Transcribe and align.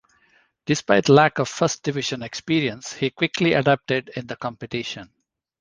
Despite 0.65 1.09
lack 1.09 1.37
of 1.37 1.47
first 1.47 1.83
division 1.83 2.23
experience, 2.23 2.91
he 2.93 3.11
quickly 3.11 3.53
adapted 3.53 4.09
in 4.15 4.25
the 4.25 4.35
competition. 4.35 5.11